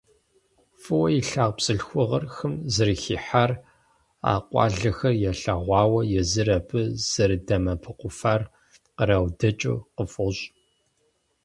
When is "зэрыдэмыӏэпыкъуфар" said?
7.09-8.41